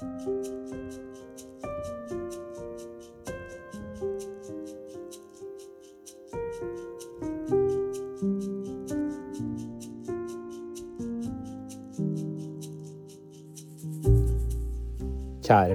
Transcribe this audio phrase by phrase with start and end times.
[0.00, 0.14] Kjære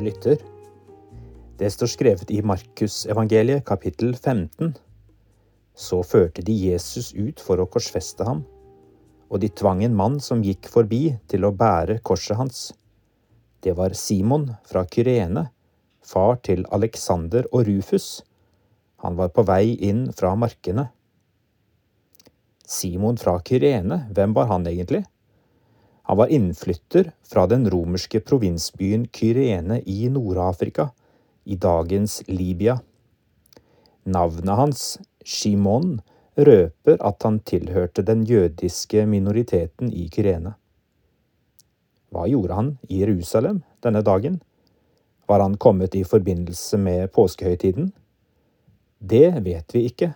[0.02, 0.42] lytter.
[1.60, 4.74] Det står skrevet i Markusevangeliet kapittel 15.
[5.76, 8.42] Så førte de Jesus ut for å korsfeste ham,
[9.30, 12.74] og de tvang en mann som gikk forbi, til å bære korset hans.
[13.66, 15.48] Det var Simon fra Kyrene,
[16.06, 18.22] far til Alexander og Rufus.
[19.02, 20.84] Han var på vei inn fra markene.
[22.62, 25.02] Simon fra Kyrene, hvem var han egentlig?
[26.06, 30.92] Han var innflytter fra den romerske provinsbyen Kyrene i Nord-Afrika,
[31.50, 32.76] i dagens Libya.
[34.06, 34.84] Navnet hans,
[35.26, 36.04] Shimon,
[36.38, 40.54] røper at han tilhørte den jødiske minoriteten i Kyrene.
[42.16, 44.40] Hva gjorde han i Jerusalem denne dagen?
[45.28, 47.90] Var han kommet i forbindelse med påskehøytiden?
[49.04, 50.14] Det vet vi ikke,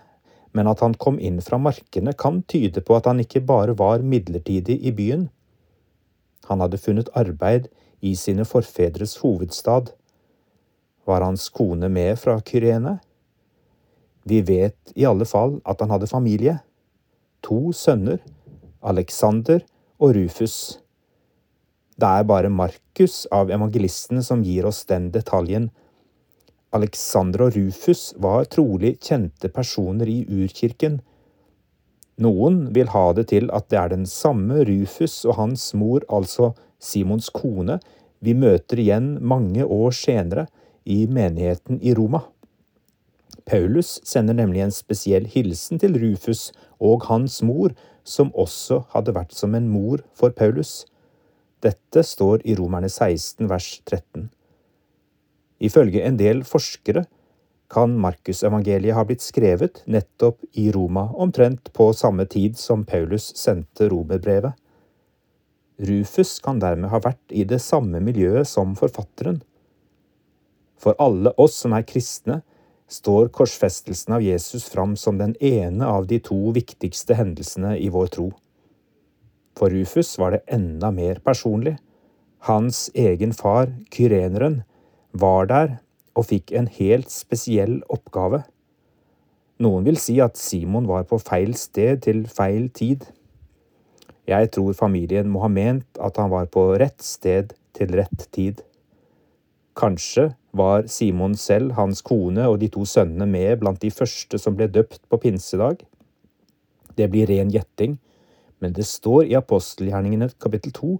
[0.56, 4.00] men at han kom inn fra markene kan tyde på at han ikke bare var
[4.00, 5.28] midlertidig i byen,
[6.50, 7.68] han hadde funnet arbeid
[8.02, 9.92] i sine forfedres hovedstad.
[11.06, 12.96] Var hans kone med fra Kyrene?
[14.26, 16.56] Vi vet i alle fall at han hadde familie.
[17.46, 18.18] To sønner,
[18.82, 19.62] Alexander
[20.00, 20.80] og Rufus.
[22.00, 25.68] Det er bare Markus av evangelistene som gir oss den detaljen.
[26.72, 31.00] Alexander og Rufus var trolig kjente personer i urkirken,
[32.20, 36.52] noen vil ha det til at det er den samme Rufus og hans mor, altså
[36.76, 37.78] Simons kone,
[38.20, 40.44] vi møter igjen mange år senere
[40.84, 42.26] i menigheten i Roma.
[43.48, 47.72] Paulus sender nemlig en spesiell hilsen til Rufus og hans mor,
[48.04, 50.84] som også hadde vært som en mor for Paulus.
[51.60, 54.30] Dette står i Romerne 16 vers 13.
[55.60, 57.04] Ifølge en del forskere
[57.70, 63.90] kan Markusevangeliet ha blitt skrevet nettopp i Roma, omtrent på samme tid som Paulus sendte
[63.92, 64.56] romerbrevet.
[65.80, 69.40] Rufus kan dermed ha vært i det samme miljøet som forfatteren.
[70.80, 72.40] For alle oss som er kristne,
[72.90, 78.10] står korsfestelsen av Jesus fram som den ene av de to viktigste hendelsene i vår
[78.16, 78.30] tro.
[79.60, 81.74] For Rufus var det enda mer personlig.
[82.48, 84.62] Hans egen far, kyreneren,
[85.12, 85.74] var der
[86.16, 88.40] og fikk en helt spesiell oppgave.
[89.60, 93.04] Noen vil si at Simon var på feil sted til feil tid.
[94.24, 98.62] Jeg tror familien må ha ment at han var på rett sted til rett tid.
[99.76, 104.56] Kanskje var Simon selv, hans kone og de to sønnene med blant de første som
[104.56, 105.84] ble døpt på pinsedag.
[106.96, 107.98] Det blir ren gjetting,
[108.60, 110.94] men det står i apostelgjerningene kapittel to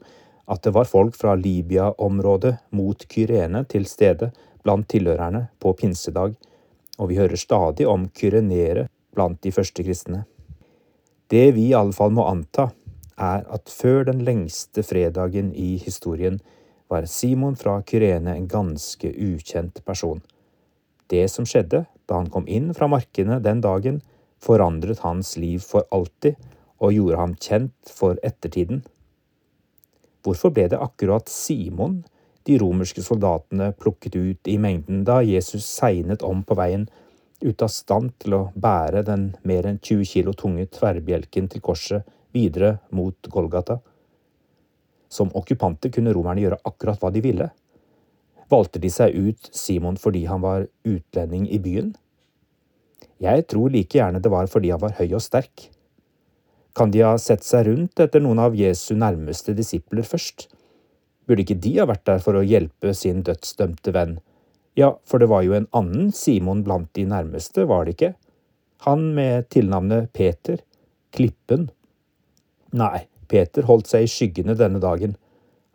[0.51, 4.31] at det var folk fra Libya-området mot Kyrene til stede
[4.65, 6.35] blant tilhørerne på pinsedag,
[6.99, 10.25] og vi hører stadig om kyrenere blant de første kristne.
[11.31, 12.71] Det vi i alle fall må anta,
[13.21, 16.41] er at før den lengste fredagen i historien
[16.91, 20.23] var Simon fra Kyrene en ganske ukjent person.
[21.11, 24.01] Det som skjedde da han kom inn fra markene den dagen,
[24.41, 26.39] forandret hans liv for alltid
[26.81, 28.83] og gjorde ham kjent for ettertiden.
[30.25, 32.01] Hvorfor ble det akkurat Simon
[32.49, 36.89] de romerske soldatene plukket ut i mengden da Jesus segnet om på veien,
[37.41, 42.09] ute av stand til å bære den mer enn 20 kilo tunge tverrbjelken til korset
[42.37, 43.79] videre mot Golgata.
[45.11, 47.49] Som okkupanter kunne romerne gjøre akkurat hva de ville.
[48.51, 51.95] Valgte de seg ut Simon fordi han var utlending i byen?
[53.21, 55.69] Jeg tror like gjerne det var fordi han var høy og sterk.
[56.77, 60.47] Kan de ha sett seg rundt etter noen av Jesu nærmeste disipler først?
[61.27, 64.19] Burde ikke de ha vært der for å hjelpe sin dødsdømte venn?
[64.79, 68.13] Ja, for det var jo en annen Simon blant de nærmeste, var det ikke?
[68.87, 70.63] Han med tilnavnet Peter,
[71.13, 71.69] Klippen.
[72.73, 75.17] Nei, Peter holdt seg i skyggene denne dagen.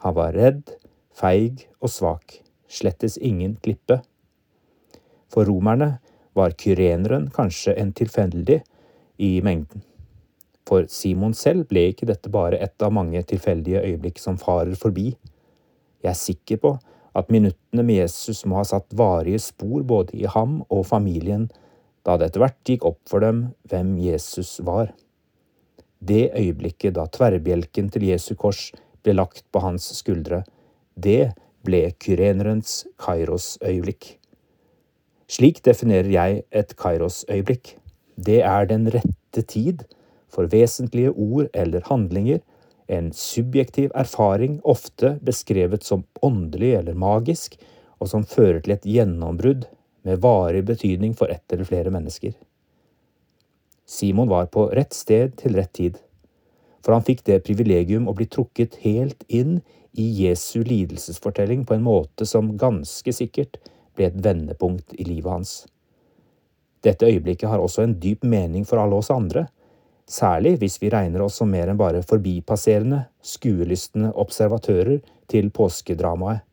[0.04, 0.72] Han var redd,
[1.16, 2.40] feig og svak,
[2.72, 4.00] slettes ingen klippe.
[5.32, 5.98] For romerne
[6.36, 8.62] var kyreneren kanskje en tilfeldig
[9.24, 9.84] i mengden.
[10.66, 15.12] For Simon selv ble ikke dette bare et av mange tilfeldige øyeblikk som farer forbi.
[16.02, 16.74] Jeg er sikker på
[17.16, 21.48] at minuttene med Jesus må ha satt varige spor både i ham og familien,
[22.06, 24.92] da det etter hvert gikk opp for dem hvem Jesus var.
[26.06, 28.68] Det øyeblikket da tverrbjelken til Jesu kors
[29.06, 30.44] ble lagt på hans skuldre,
[30.96, 31.34] det
[31.66, 34.16] ble kyrenerens Kairos-øyeblikk.
[35.32, 37.78] Slik definerer jeg et Kairos-øyeblikk.
[38.16, 39.82] Det er den rette tid
[40.36, 42.44] for vesentlige ord eller handlinger
[42.88, 47.56] En subjektiv erfaring, ofte beskrevet som åndelig eller magisk,
[47.98, 49.66] og som fører til et gjennombrudd
[50.06, 52.36] med varig betydning for ett eller flere mennesker.
[53.86, 55.98] Simon var på rett sted til rett tid,
[56.86, 59.60] for han fikk det privilegium å bli trukket helt inn
[59.98, 63.58] i Jesu lidelsesfortelling på en måte som ganske sikkert
[63.96, 65.54] ble et vendepunkt i livet hans.
[66.86, 69.48] Dette øyeblikket har også en dyp mening for alle oss andre,
[70.10, 76.44] særlig hvis vi regner oss som mer enn bare forbipasserende, skuelystne observatører til påskedramaet.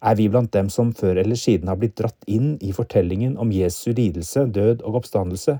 [0.00, 3.50] Er vi blant dem som før eller siden har blitt dratt inn i fortellingen om
[3.52, 5.58] Jesu lidelse, død og oppstandelse,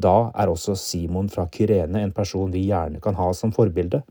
[0.00, 4.02] da er også Simon fra Kyrene en person vi gjerne kan ha som forbilde.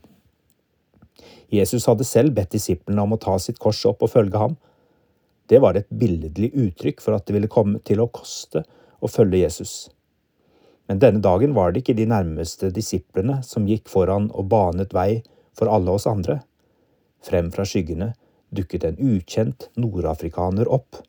[1.52, 4.56] Jesus hadde selv bedt disiplene om å ta sitt kors opp og følge ham.
[5.50, 8.64] Det var et billedlig uttrykk for at det ville komme til å koste
[9.02, 9.90] å følge Jesus.
[10.90, 15.22] Men denne dagen var det ikke de nærmeste disiplene som gikk foran og banet vei
[15.54, 16.40] for alle oss andre.
[17.22, 18.16] Frem fra skyggene
[18.56, 21.04] dukket en ukjent nordafrikaner opp.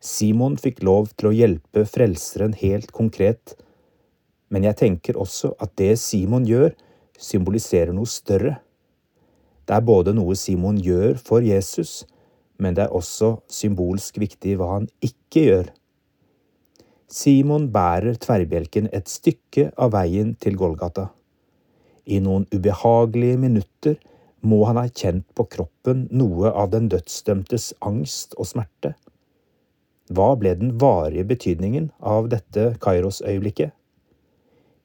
[0.00, 3.56] Simon fikk lov til å hjelpe Frelseren helt konkret,
[4.52, 6.74] men jeg tenker også at det Simon gjør,
[7.18, 8.58] symboliserer noe større.
[9.66, 12.04] Det er både noe Simon gjør for Jesus,
[12.60, 15.72] men det er også symbolsk viktig hva han ikke gjør.
[17.06, 21.12] Simon bærer tverrbjelken et stykke av veien til Golgata.
[22.06, 23.94] I noen ubehagelige minutter
[24.42, 28.96] må han ha kjent på kroppen noe av den dødsdømtes angst og smerte.
[30.10, 33.70] Hva ble den varige betydningen av dette Kairos-øyeblikket?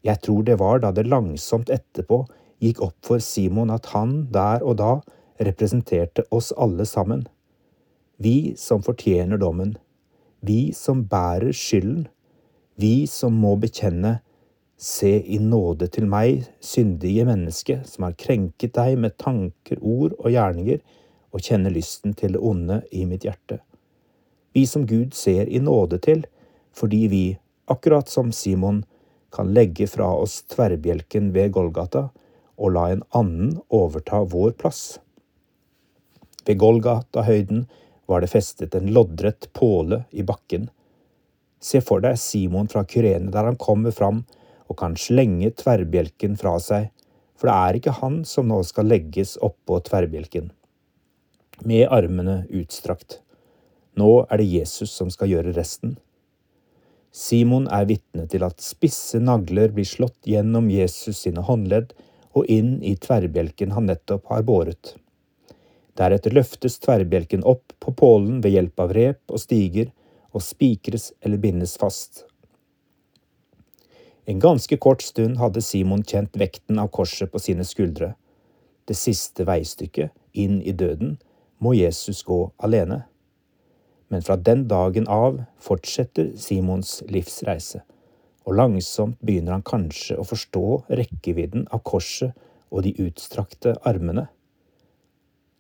[0.06, 2.24] Jeg tror det var da det langsomt etterpå
[2.62, 4.96] gikk opp for Simon at han der og da
[5.42, 7.26] representerte oss alle sammen.
[8.22, 9.76] Vi som fortjener dommen
[10.42, 12.08] vi som bærer skylden,
[12.76, 14.20] vi som må bekjenne,
[14.82, 20.32] se i nåde til meg, syndige menneske, som har krenket deg med tanker, ord og
[20.34, 20.80] gjerninger,
[21.32, 23.60] og kjenner lysten til det onde i mitt hjerte.
[24.58, 26.26] Vi som Gud ser i nåde til,
[26.74, 27.26] fordi vi,
[27.70, 28.82] akkurat som Simon,
[29.32, 32.10] kan legge fra oss tverrbjelken ved Golgata
[32.58, 35.00] og la en annen overta vår plass.
[36.46, 37.68] Ved Golgata-høyden
[38.12, 40.68] var det festet en loddrett påle i bakken.
[41.62, 44.24] Se for deg Simon fra Kyrene der han kommer fram
[44.68, 46.90] og kan slenge tverrbjelken fra seg,
[47.40, 50.52] for det er ikke han som nå skal legges oppå tverrbjelken.
[51.66, 53.20] Med armene utstrakt.
[54.00, 55.98] Nå er det Jesus som skal gjøre resten.
[57.12, 61.92] Simon er vitne til at spisse nagler blir slått gjennom Jesus sine håndledd
[62.32, 64.96] og inn i tverrbjelken han nettopp har båret.
[66.00, 69.92] Deretter løftes tverrbjelken opp på pålen ved hjelp av rep og stiger,
[70.32, 72.24] og spikres eller bindes fast.
[74.26, 78.14] En ganske kort stund hadde Simon kjent vekten av korset på sine skuldre.
[78.88, 81.18] Det siste veistykket, inn i døden,
[81.60, 83.04] må Jesus gå alene.
[84.08, 87.84] Men fra den dagen av fortsetter Simons livsreise,
[88.48, 90.66] og langsomt begynner han kanskje å forstå
[91.02, 92.32] rekkevidden av korset
[92.72, 94.30] og de utstrakte armene.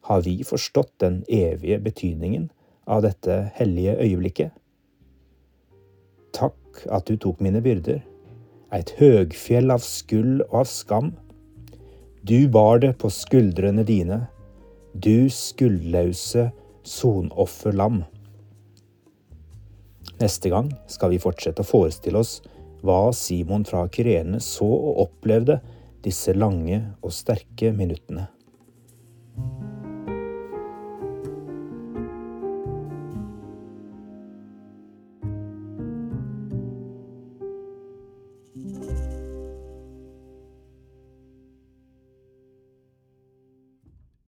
[0.01, 2.49] Har vi forstått den evige betydningen
[2.89, 4.51] av dette hellige øyeblikket?
[6.33, 8.01] Takk at du tok mine byrder,
[8.71, 11.11] et høgfjell av skuld og av skam.
[12.23, 14.23] Du bar det på skuldrene dine,
[14.93, 16.49] du skuldlause
[16.87, 18.01] sonofferlam.
[20.21, 22.39] Neste gang skal vi fortsette å forestille oss
[22.85, 25.59] hva Simon fra Kyrene så og opplevde
[26.05, 28.27] disse lange og sterke minuttene.